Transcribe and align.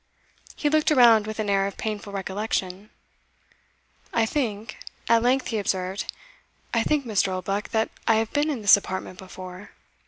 He 0.55 0.67
looked 0.67 0.91
around 0.91 1.27
with 1.27 1.37
an 1.37 1.47
air 1.47 1.67
of 1.67 1.77
painful 1.77 2.11
recollection. 2.11 2.89
"I 4.11 4.25
think," 4.25 4.79
at 5.07 5.21
length 5.21 5.49
he 5.49 5.59
observed, 5.59 6.11
"I 6.73 6.81
think, 6.81 7.05
Mr. 7.05 7.27
Oldbuck, 7.31 7.69
that 7.69 7.91
I 8.07 8.15
have 8.15 8.33
been 8.33 8.49
in 8.49 8.63
this 8.63 8.75
apartment 8.75 9.19
before." 9.19 9.69